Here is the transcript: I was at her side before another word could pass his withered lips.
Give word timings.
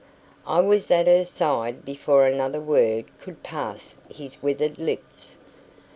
I 0.47 0.61
was 0.61 0.89
at 0.89 1.05
her 1.05 1.23
side 1.23 1.85
before 1.85 2.25
another 2.25 2.59
word 2.59 3.05
could 3.19 3.43
pass 3.43 3.97
his 4.11 4.41
withered 4.41 4.79
lips. 4.79 5.35